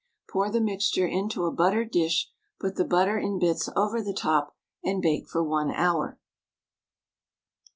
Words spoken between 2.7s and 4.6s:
the butter in bits over the top,